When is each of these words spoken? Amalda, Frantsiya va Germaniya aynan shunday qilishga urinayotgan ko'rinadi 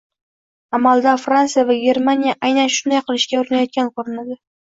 Amalda, 0.77 1.11
Frantsiya 1.25 1.65
va 1.67 1.75
Germaniya 1.83 2.35
aynan 2.49 2.73
shunday 2.79 3.05
qilishga 3.11 3.45
urinayotgan 3.45 3.95
ko'rinadi 4.01 4.41